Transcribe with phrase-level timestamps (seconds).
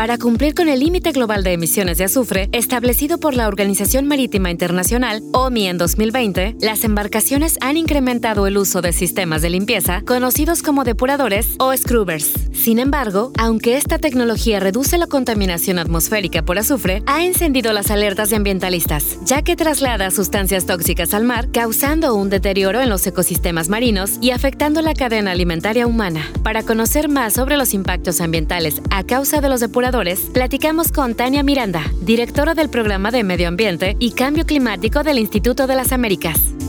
[0.00, 4.50] Para cumplir con el límite global de emisiones de azufre establecido por la Organización Marítima
[4.50, 10.62] Internacional, OMI, en 2020, las embarcaciones han incrementado el uso de sistemas de limpieza conocidos
[10.62, 12.32] como depuradores o scrubbers.
[12.54, 18.30] Sin embargo, aunque esta tecnología reduce la contaminación atmosférica por azufre, ha encendido las alertas
[18.30, 23.68] de ambientalistas, ya que traslada sustancias tóxicas al mar, causando un deterioro en los ecosistemas
[23.68, 26.26] marinos y afectando la cadena alimentaria humana.
[26.42, 29.89] Para conocer más sobre los impactos ambientales a causa de los depuradores,
[30.32, 35.66] platicamos con Tania Miranda, directora del Programa de Medio Ambiente y Cambio Climático del Instituto
[35.66, 36.59] de las Américas.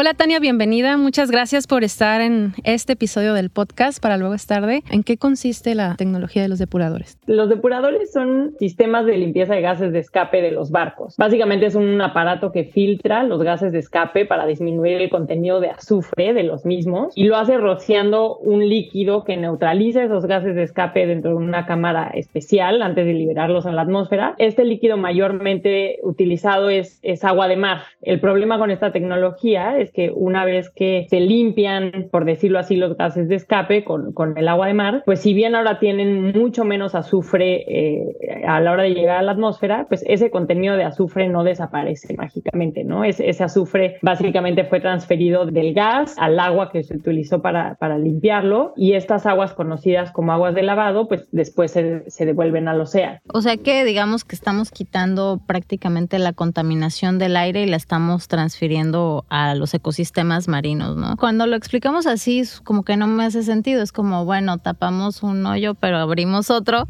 [0.00, 0.96] Hola Tania, bienvenida.
[0.96, 4.84] Muchas gracias por estar en este episodio del podcast para luego es tarde.
[4.92, 7.18] ¿En qué consiste la tecnología de los depuradores?
[7.26, 11.16] Los depuradores son sistemas de limpieza de gases de escape de los barcos.
[11.16, 15.70] Básicamente es un aparato que filtra los gases de escape para disminuir el contenido de
[15.70, 20.62] azufre de los mismos y lo hace rociando un líquido que neutraliza esos gases de
[20.62, 24.36] escape dentro de una cámara especial antes de liberarlos en la atmósfera.
[24.38, 27.80] Este líquido mayormente utilizado es, es agua de mar.
[28.00, 32.76] El problema con esta tecnología es que una vez que se limpian, por decirlo así,
[32.76, 36.32] los gases de escape con, con el agua de mar, pues si bien ahora tienen
[36.32, 40.76] mucho menos azufre eh, a la hora de llegar a la atmósfera, pues ese contenido
[40.76, 43.04] de azufre no desaparece mágicamente, ¿no?
[43.04, 48.72] ese azufre básicamente fue transferido del gas al agua que se utilizó para, para limpiarlo
[48.76, 53.18] y estas aguas conocidas como aguas de lavado, pues después se, se devuelven al océano.
[53.32, 58.28] O sea que digamos que estamos quitando prácticamente la contaminación del aire y la estamos
[58.28, 61.16] transfiriendo a los ecosistemas marinos, ¿no?
[61.16, 65.44] Cuando lo explicamos así, como que no me hace sentido, es como, bueno, tapamos un
[65.46, 66.88] hoyo, pero abrimos otro.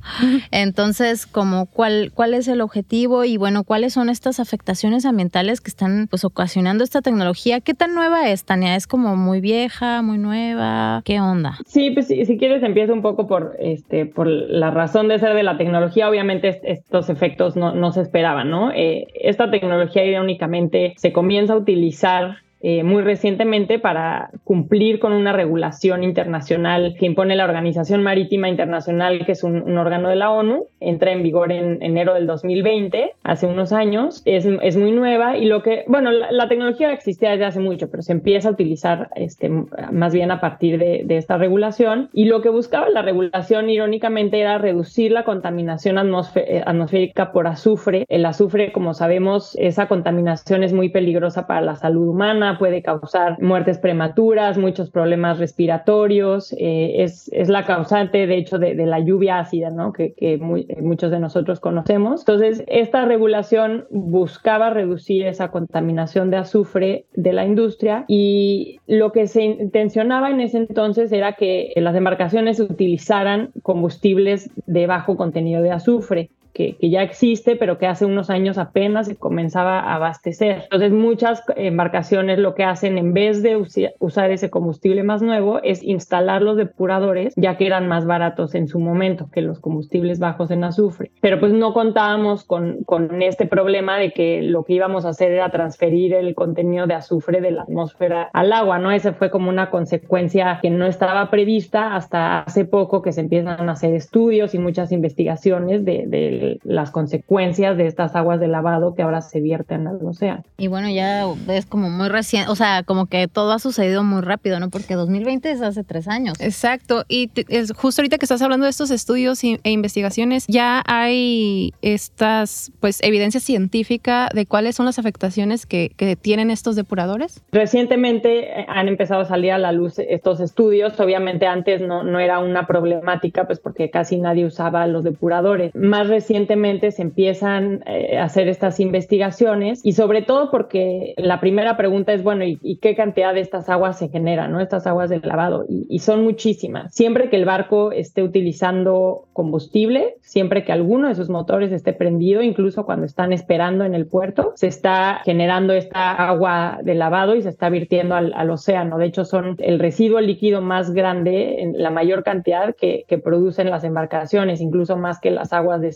[0.50, 5.70] Entonces, como cuál, cuál es el objetivo y bueno, cuáles son estas afectaciones ambientales que
[5.70, 7.60] están pues ocasionando esta tecnología.
[7.60, 8.76] ¿Qué tan nueva es, Tania?
[8.76, 11.02] ¿Es como muy vieja, muy nueva?
[11.04, 11.58] ¿Qué onda?
[11.66, 15.34] Sí, pues si, si quieres empiezo un poco por, este, por la razón de ser
[15.34, 16.08] de la tecnología.
[16.08, 18.70] Obviamente estos efectos no, no se esperaban, ¿no?
[18.72, 25.32] Eh, esta tecnología irónicamente se comienza a utilizar eh, muy recientemente para cumplir con una
[25.32, 30.66] regulación internacional que impone la Organización Marítima Internacional, que es un, órgano de la ONU,
[30.80, 35.44] entra en vigor en enero del 2020, hace unos años, es, es muy nueva y
[35.44, 39.50] lo que, bueno, la, tecnología existía desde hace mucho, pero se empieza a utilizar este,
[39.92, 44.40] más bien a partir de, de esta regulación y lo que buscaba la regulación irónicamente
[44.40, 48.04] era reducir la contaminación eh, atmosférica por azufre.
[48.08, 53.40] El azufre, como sabemos, esa contaminación es muy peligrosa para la salud humana puede causar
[53.42, 59.40] muertes prematuras, muchos problemas respiratorios, eh, es, es, la causante, de hecho, de, la lluvia
[59.40, 59.92] ácida, ¿no?
[59.92, 62.20] que, que muchos de nosotros conocemos.
[62.20, 69.26] Entonces, esta regulación buscaba reducir esa contaminación de azufre de la industria y lo que
[69.26, 75.72] se intencionaba en ese entonces era que las embarcaciones utilizaran combustibles de bajo contenido de
[75.72, 80.62] azufre que, ya existe, pero que hace unos años apenas se comenzaba a abastecer.
[80.64, 83.56] Entonces, muchas embarcaciones lo que hacen en vez de
[83.98, 88.68] usar ese combustible más nuevo es instalar los depuradores, ya que eran más baratos en
[88.68, 91.10] su momento que los combustibles bajos en azufre.
[91.20, 95.32] Pero pues no contábamos con, con este problema de que lo que íbamos a hacer
[95.32, 98.90] era transferir el contenido de azufre de la atmósfera al agua, ¿no?
[98.90, 103.68] Ese fue como una consecuencia que no estaba prevista hasta hace poco que se empiezan
[103.68, 108.94] a hacer estudios y muchas investigaciones de, de las consecuencias de estas aguas de lavado
[108.94, 110.44] que ahora se vierten al océano.
[110.56, 114.22] Y bueno, ya es como muy reciente, o sea, como que todo ha sucedido muy
[114.22, 114.70] rápido, ¿no?
[114.70, 116.40] Porque 2020 es hace tres años.
[116.40, 121.72] Exacto, y es justo ahorita que estás hablando de estos estudios e investigaciones, ya hay
[121.82, 127.42] estas, pues, evidencia científica de cuáles son las afectaciones que, que tienen estos depuradores.
[127.52, 132.20] Recientemente eh, han empezado a salir a la luz estos estudios, obviamente antes no, no
[132.20, 135.74] era una problemática, pues porque casi nadie usaba los depuradores.
[135.74, 141.40] Más recientemente recientemente se empiezan eh, a hacer estas investigaciones y sobre todo porque la
[141.40, 144.60] primera pregunta es, bueno, ¿y, qué cantidad de estas aguas se generan, ¿no?
[144.60, 145.64] Estas aguas de lavado.
[145.68, 146.94] Y, son muchísimas.
[146.94, 152.42] Siempre que el barco esté utilizando combustible, siempre que alguno de sus motores esté prendido,
[152.42, 157.42] incluso cuando están esperando en el puerto, se está generando esta agua de lavado y
[157.42, 158.98] se está virtiendo al, océano.
[158.98, 163.70] De hecho, son el residuo líquido más grande, en la mayor cantidad que, que producen
[163.70, 165.92] las embarcaciones, incluso más que las aguas de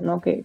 [0.00, 0.20] ¿no?
[0.20, 0.44] Que,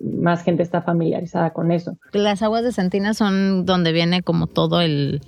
[0.00, 1.96] más gente está familiarizada con eso.
[2.12, 5.20] Las aguas de Sentina son donde viene como todo el,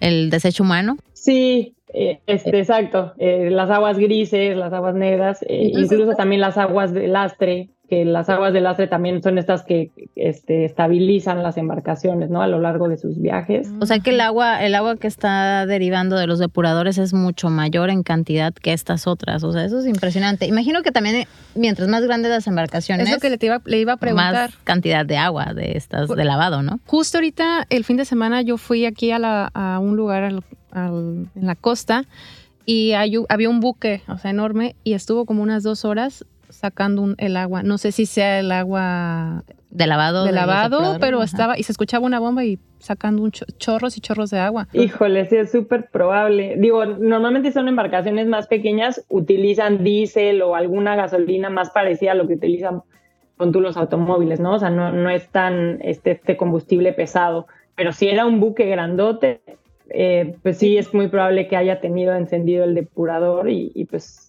[0.00, 0.96] el desecho humano.
[1.12, 3.14] Sí, eh, este, exacto.
[3.18, 8.04] Eh, las aguas grises, las aguas negras, eh, incluso también las aguas de lastre, que
[8.04, 12.42] las aguas de lastre también son estas que este, estabilizan las embarcaciones, ¿no?
[12.42, 13.70] A lo largo de sus viajes.
[13.80, 17.48] O sea que el agua, el agua que está derivando de los depuradores es mucho
[17.48, 19.42] mayor en cantidad que estas otras.
[19.42, 20.44] O sea, eso es impresionante.
[20.46, 23.96] Imagino que también mientras más grandes las embarcaciones, Eso que le, iba, le iba a
[23.96, 24.50] preguntar.
[24.50, 26.80] más cantidad de agua de estas de lavado, ¿no?
[26.86, 30.44] Justo ahorita, el fin de semana, yo fui aquí a, la, a un lugar al-
[30.72, 32.04] al- en la costa
[32.66, 37.02] y hay había un buque, o sea, enorme, y estuvo como unas dos horas sacando
[37.02, 37.62] un- el agua.
[37.62, 40.24] No sé si sea el agua De lavado.
[40.24, 41.24] de lavado, pero ajá.
[41.24, 44.68] estaba, y se escuchaba una bomba y sacando un cho- chorros y chorros de agua.
[44.72, 46.54] Híjole, sí, es súper probable.
[46.58, 52.26] Digo, normalmente son embarcaciones más pequeñas, utilizan diésel o alguna gasolina más parecida a lo
[52.28, 52.82] que utilizan
[53.36, 54.54] con tú los automóviles, ¿no?
[54.54, 57.46] O sea, no, no es tan este, este combustible pesado.
[57.76, 59.40] Pero si era un buque grandote,
[59.90, 64.27] eh, pues sí es muy probable que haya tenido encendido el depurador y, y, pues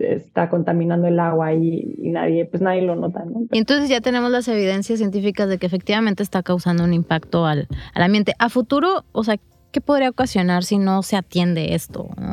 [0.00, 3.42] está contaminando el agua y, y nadie, pues nadie lo nota, ¿no?
[3.52, 7.68] Y entonces ya tenemos las evidencias científicas de que efectivamente está causando un impacto al,
[7.94, 8.34] al ambiente.
[8.38, 9.36] A futuro, o sea,
[9.72, 12.08] ¿qué podría ocasionar si no se atiende esto?
[12.20, 12.32] no?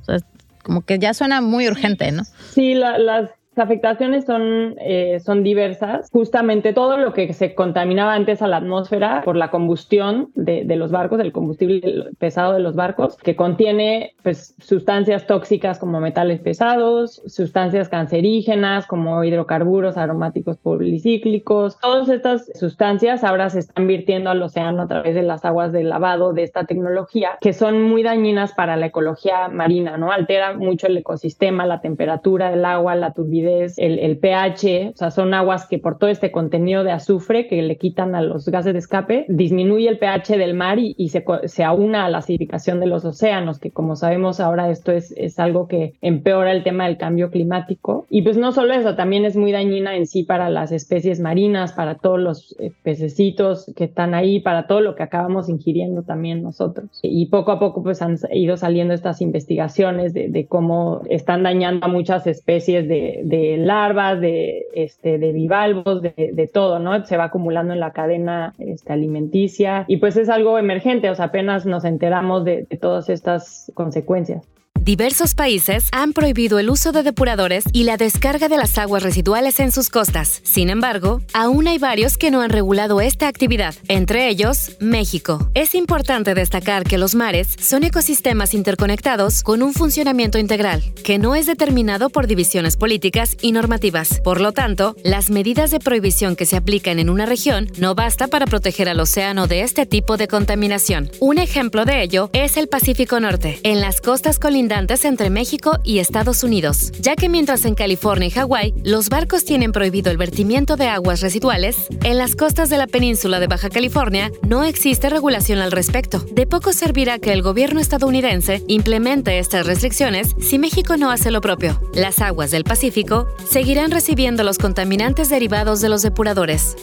[0.00, 0.18] O sea,
[0.62, 2.22] como que ya suena muy urgente, ¿no?
[2.50, 6.08] Sí, la- las afectaciones son, eh, son diversas.
[6.10, 10.76] Justamente todo lo que se contaminaba antes a la atmósfera por la combustión de, de
[10.76, 16.40] los barcos, el combustible pesado de los barcos, que contiene pues, sustancias tóxicas como metales
[16.40, 21.78] pesados, sustancias cancerígenas como hidrocarburos aromáticos policíclicos.
[21.80, 25.84] Todas estas sustancias ahora se están virtiendo al océano a través de las aguas de
[25.84, 30.12] lavado de esta tecnología, que son muy dañinas para la ecología marina, ¿no?
[30.12, 35.10] Altera mucho el ecosistema, la temperatura del agua, la turbidez, el, el pH, o sea,
[35.10, 38.72] son aguas que por todo este contenido de azufre que le quitan a los gases
[38.72, 42.80] de escape, disminuye el pH del mar y, y se, se aúna a la acidificación
[42.80, 46.86] de los océanos, que como sabemos ahora esto es, es algo que empeora el tema
[46.86, 48.06] del cambio climático.
[48.10, 51.72] Y pues no solo eso, también es muy dañina en sí para las especies marinas,
[51.72, 56.42] para todos los eh, pececitos que están ahí, para todo lo que acabamos ingiriendo también
[56.42, 56.88] nosotros.
[57.02, 61.86] Y poco a poco pues han ido saliendo estas investigaciones de, de cómo están dañando
[61.86, 67.04] a muchas especies de, de larvas, de, este, de bivalvos, de, de todo, ¿no?
[67.04, 71.26] Se va acumulando en la cadena este, alimenticia y pues es algo emergente, o sea,
[71.26, 74.46] apenas nos enteramos de, de todas estas consecuencias.
[74.88, 79.60] Diversos países han prohibido el uso de depuradores y la descarga de las aguas residuales
[79.60, 80.40] en sus costas.
[80.44, 85.50] Sin embargo, aún hay varios que no han regulado esta actividad, entre ellos México.
[85.52, 91.34] Es importante destacar que los mares son ecosistemas interconectados con un funcionamiento integral, que no
[91.34, 94.22] es determinado por divisiones políticas y normativas.
[94.24, 98.28] Por lo tanto, las medidas de prohibición que se aplican en una región no basta
[98.28, 101.10] para proteger al océano de este tipo de contaminación.
[101.20, 105.98] Un ejemplo de ello es el Pacífico Norte, en las costas colindantes entre México y
[105.98, 110.76] Estados Unidos, ya que mientras en California y Hawái los barcos tienen prohibido el vertimiento
[110.76, 115.58] de aguas residuales, en las costas de la península de Baja California no existe regulación
[115.58, 116.20] al respecto.
[116.20, 121.40] De poco servirá que el gobierno estadounidense implemente estas restricciones si México no hace lo
[121.40, 121.80] propio.
[121.92, 126.76] Las aguas del Pacífico seguirán recibiendo los contaminantes derivados de los depuradores.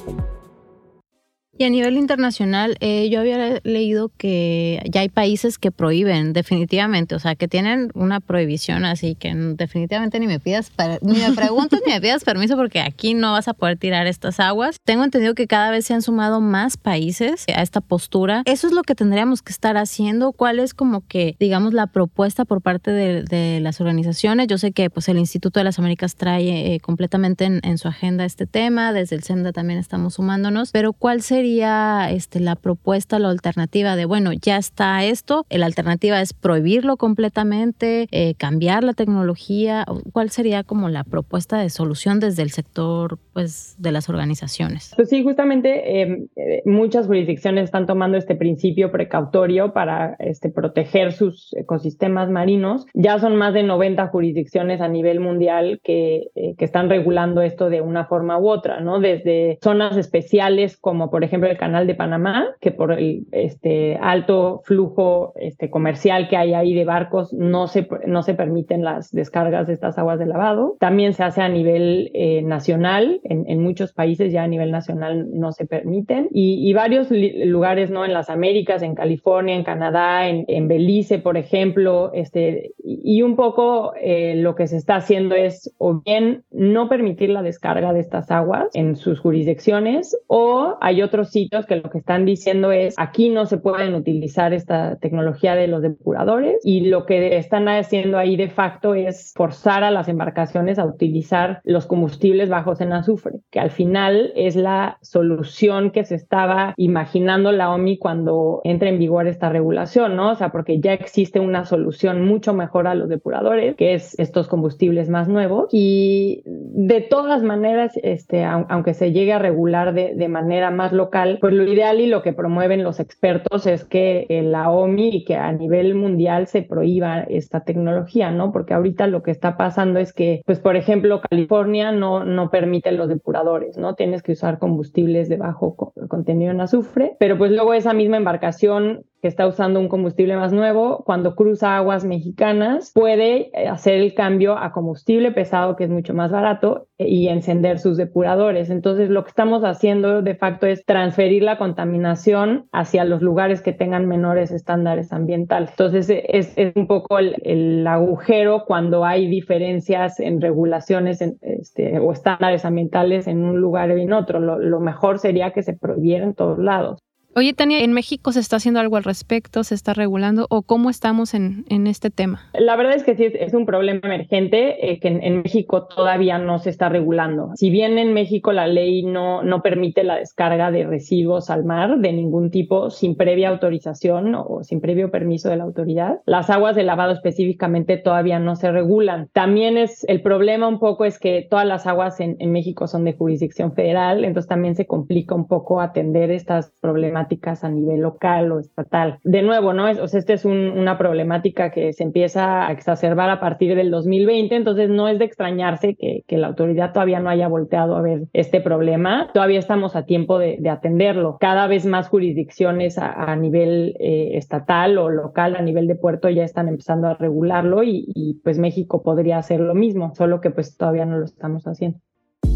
[1.58, 7.16] Y a nivel internacional, eh, yo había leído que ya hay países que prohíben definitivamente,
[7.16, 10.72] o sea, que tienen una prohibición así que definitivamente ni me pidas,
[11.02, 14.42] ni me preguntes ni me pidas permiso porque aquí no vas a poder tirar estas
[14.42, 14.78] aguas.
[14.84, 18.44] Tengo entendido que cada vez se han sumado más países a esta postura.
[18.46, 20.34] Eso es lo que tendríamos que estar haciendo.
[20.34, 24.48] ¿Cuál es como que, digamos, la propuesta por parte de, las organizaciones?
[24.48, 27.88] Yo sé que pues el Instituto de las Américas trae eh, completamente en, en su
[27.88, 33.20] agenda este tema, desde el SEMDA también estamos sumándonos, pero ¿cuál sería este, la propuesta,
[33.20, 38.94] la alternativa de, bueno, ya está esto, la alternativa es prohibirlo completamente, eh, cambiar la
[38.94, 39.86] tecnología?
[39.88, 44.94] ¿O ¿Cuál sería como la propuesta de solución desde el sector pues, de las organizaciones?
[44.96, 51.12] Pues sí, justamente eh, eh, muchas jurisdicciones están tomando este principio precautorio para este, proteger
[51.12, 52.88] sus ecosistemas marinos.
[52.96, 57.70] Ya son más de 90 jurisdicciones a nivel mundial que, eh, que están regulando esto
[57.70, 59.00] de una forma u otra, ¿no?
[59.00, 64.62] Desde zonas especiales como por ejemplo el Canal de Panamá, que por el este, alto
[64.66, 69.68] flujo este, comercial que hay ahí de barcos no se, no se permiten las descargas
[69.68, 70.78] de estas aguas de lavado.
[70.80, 75.28] También se hace a nivel eh, nacional, en, en, muchos países ya a nivel nacional
[75.32, 76.28] no se permiten.
[76.32, 78.06] Y, y varios lugares, ¿no?
[78.06, 83.36] En las Américas, en California, en Canadá, en, en Belice, por ejemplo, este, y un
[83.36, 88.00] poco eh, lo que se está haciendo es o bien no permitir la descarga de
[88.00, 92.96] estas aguas en sus jurisdicciones o hay otros sitios que lo que están diciendo es
[92.98, 98.18] aquí no se pueden utilizar esta tecnología de los depuradores y lo que están haciendo
[98.18, 103.40] ahí de facto es forzar a las embarcaciones a utilizar los combustibles bajos en azufre,
[103.52, 109.00] que al final es la solución que se estaba imaginando la OMI cuando entra en
[109.00, 110.32] vigor esta regulación, ¿no?
[110.32, 114.48] O sea, porque ya existe una solución mucho mejor a los depuradores, que es estos
[114.48, 120.28] combustibles más nuevos y de todas maneras, este, aunque se llegue a regular de, de
[120.28, 124.70] manera más local, pues lo ideal y lo que promueven los expertos es que la
[124.70, 128.52] OMI y que a nivel mundial se prohíba esta tecnología, ¿no?
[128.52, 132.92] Porque ahorita lo que está pasando es que, pues por ejemplo, California no, no permite
[132.92, 133.96] los depuradores, ¿no?
[133.96, 135.76] Tienes que usar combustibles de bajo
[136.08, 140.54] contenido en azufre, pero pues luego esa misma embarcación que está usando un combustible más
[140.54, 145.90] nuevo, cuando cruza aguas mexicanas, puede eh, hacer el cambio a combustible pesado, que es
[145.90, 148.70] mucho más barato, eh, y encender sus depuradores.
[148.70, 153.74] Entonces, lo que estamos haciendo de facto es transferir la contaminación hacia los lugares que
[153.74, 155.72] tengan menores estándares ambientales.
[155.72, 162.64] Entonces, eh, es, un poco el, agujero cuando hay diferencias en regulaciones este, o estándares
[162.64, 164.40] ambientales en un lugar y en otro.
[164.40, 167.02] Lo, lo mejor sería que se prohibiera en todos lados.
[167.38, 169.66] Oye, Tania, ¿en México se está haciendo algo al respecto?
[169.66, 170.48] ¿Se está regulando?
[170.50, 172.50] ¿O cómo estamos en, en este tema?
[172.54, 176.60] La verdad es que sí, es, un problema emergente eh, que en, México todavía no
[176.60, 177.52] se está regulando.
[177.56, 181.98] Si bien en México la ley no, no permite la descarga de residuos al mar
[181.98, 186.78] de ningún tipo sin previa autorización o sin previo permiso de la autoridad, las aguas
[186.78, 189.28] de lavado específicamente todavía no se regulan.
[189.34, 193.04] También es el problema un poco es que todas las aguas en, en México son
[193.04, 197.25] de jurisdicción federal, entonces también se complica un poco atender estas problemáticas
[197.62, 199.20] a nivel local o estatal.
[199.24, 199.88] De nuevo, ¿no?
[199.88, 203.92] Es, o sea, esta es una problemática que se empieza a exacerbar a partir del
[203.92, 208.24] 2020, entonces no es de extrañarse que, la autoridad todavía no haya volteado a ver
[208.34, 209.30] este problema.
[209.34, 211.38] Todavía estamos a tiempo de, de atenderlo.
[211.40, 216.30] Cada vez más jurisdicciones a, a nivel eh, estatal o local, a nivel de puerto,
[216.30, 220.50] ya están empezando a regularlo y, y pues México podría hacer lo mismo, solo que
[220.52, 222.00] pues todavía no lo estamos haciendo.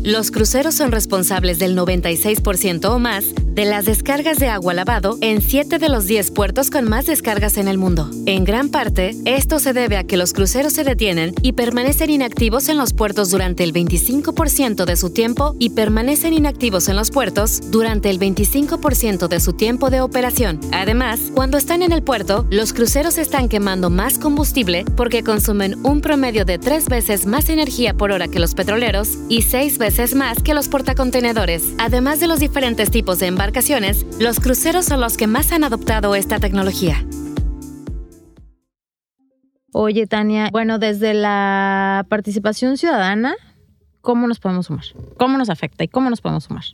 [0.03, 5.41] Los cruceros son responsables del 96% o más de las descargas de agua lavado en
[5.41, 8.09] 7 de los 10 puertos con más descargas en el mundo.
[8.25, 12.69] En gran parte, esto se debe a que los cruceros se detienen y permanecen inactivos
[12.69, 17.59] en los puertos durante el 25% de su tiempo y permanecen inactivos en los puertos
[17.69, 20.61] durante el 25% de su tiempo de operación.
[20.71, 25.99] Además, cuando están en el puerto, los cruceros están quemando más combustible porque consumen un
[25.99, 30.13] promedio de 3 veces más energía por hora que los petroleros y 6 veces es
[30.13, 31.73] más que los portacontenedores.
[31.79, 36.13] Además de los diferentes tipos de embarcaciones, los cruceros son los que más han adoptado
[36.13, 37.03] esta tecnología.
[39.71, 43.35] Oye, Tania, bueno, desde la participación ciudadana,
[44.01, 44.85] ¿cómo nos podemos sumar?
[45.17, 46.65] ¿Cómo nos afecta y cómo nos podemos sumar?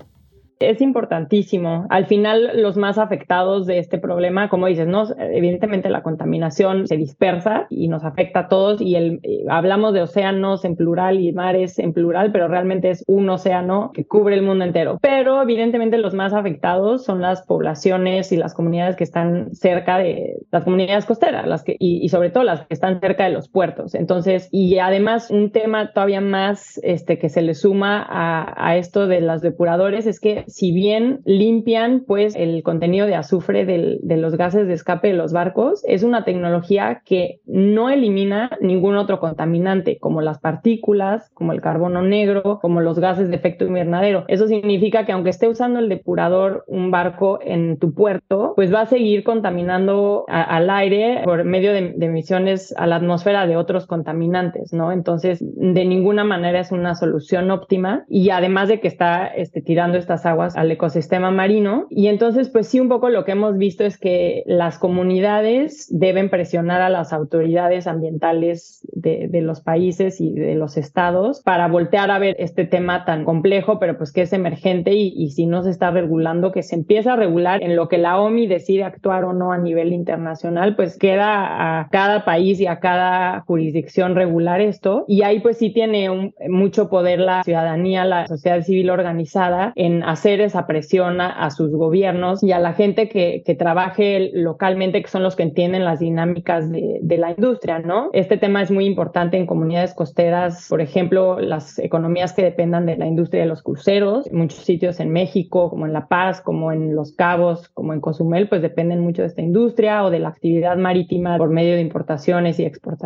[0.59, 1.85] Es importantísimo.
[1.89, 6.97] Al final, los más afectados de este problema, como dices, no, evidentemente la contaminación se
[6.97, 11.33] dispersa y nos afecta a todos y el, eh, hablamos de océanos en plural y
[11.33, 14.97] mares en plural, pero realmente es un océano que cubre el mundo entero.
[15.01, 20.37] Pero evidentemente los más afectados son las poblaciones y las comunidades que están cerca de
[20.51, 23.95] las comunidades costeras, las que y, sobre todo las que están cerca de los puertos.
[23.95, 29.07] Entonces, y además un tema todavía más este que se le suma a, a esto
[29.07, 34.37] de los depuradores es que si bien limpian pues el contenido de azufre de los
[34.37, 39.97] gases de escape de los barcos, es una tecnología que no elimina ningún otro contaminante,
[39.99, 44.23] como las partículas, como el carbono negro, como los gases de efecto invernadero.
[44.29, 48.79] Eso significa que aunque esté usando el depurador un barco en tu puerto, pues va
[48.79, 54.71] a seguir contaminando al aire por medio de, emisiones a la atmósfera de otros contaminantes,
[54.71, 54.93] ¿no?
[54.93, 59.97] Entonces, de ninguna manera es una solución óptima y además de que está este, tirando
[59.97, 61.87] estas aguas al ecosistema marino.
[61.89, 66.29] Y entonces, pues sí, un poco lo que hemos visto es que las comunidades deben
[66.29, 72.11] presionar a las autoridades ambientales de, de los países y de los estados para voltear
[72.11, 75.63] a ver este tema tan complejo, pero pues que es emergente y, y si no
[75.63, 79.25] se está regulando, que se empieza a regular en lo que la OMI decide actuar
[79.25, 84.61] o no a nivel internacional, pues queda a cada país y a cada jurisdicción regular
[84.61, 85.05] esto.
[85.07, 90.03] Y ahí pues sí tiene un, mucho poder la ciudadanía, la sociedad civil organizada en
[90.03, 95.07] hacer esa presión a, sus gobiernos y a la gente que, que, trabaje localmente, que
[95.07, 98.09] son los que entienden las dinámicas de, de, la industria, ¿no?
[98.13, 102.97] Este tema es muy importante en comunidades costeras, por ejemplo, las economías que dependan de
[102.97, 106.95] la industria de los cruceros, muchos sitios en México, como en La Paz, como en
[106.95, 110.77] Los Cabos, como en Cozumel, pues dependen mucho de esta industria o de la actividad
[110.77, 113.05] marítima por medio de importaciones y exportaciones,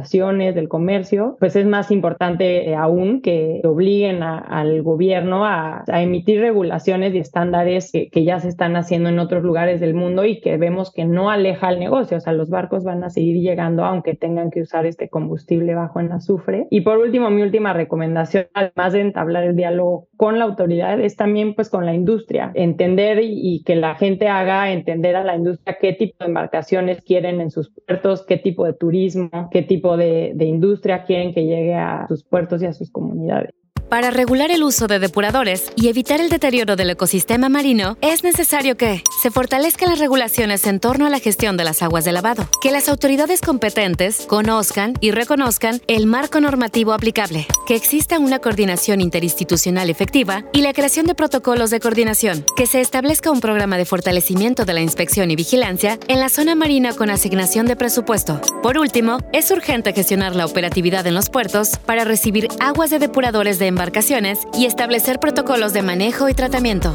[0.55, 6.01] del comercio, pues es más importante eh, aún que obliguen a, al gobierno a, a
[6.01, 10.25] emitir regulaciones y estándares que, que, ya se están haciendo en otros lugares del mundo
[10.25, 12.17] y que vemos que no aleja el negocio.
[12.17, 15.99] O sea, los barcos van a seguir llegando aunque tengan que usar este combustible bajo
[15.99, 16.67] en azufre.
[16.69, 21.15] Y por último, mi última recomendación, además de entablar el diálogo con la autoridad, es
[21.15, 22.51] también pues con la industria.
[22.53, 27.41] Entender y, que la gente haga entender a la industria qué tipo de embarcaciones quieren
[27.41, 32.05] en sus puertos, qué tipo de turismo, qué tipo de industria quieren que llegue a
[32.07, 33.58] sus puertos y a sus comunidades.
[33.89, 38.77] Para regular el uso de depuradores y evitar el deterioro del ecosistema marino, es necesario
[38.77, 42.47] que se fortalezcan las regulaciones en torno a la gestión de las aguas de lavado,
[42.61, 49.01] que las autoridades competentes conozcan y reconozcan el marco normativo aplicable, que exista una coordinación
[49.01, 53.85] interinstitucional efectiva y la creación de protocolos de coordinación, que se establezca un programa de
[53.85, 58.39] fortalecimiento de la inspección y vigilancia en la zona marina con asignación de presupuesto.
[58.61, 63.57] Por último, es urgente gestionar la operatividad en los puertos para recibir aguas de depuradores
[63.57, 66.93] de embarcaciones y establecer protocolos de manejo y tratamiento.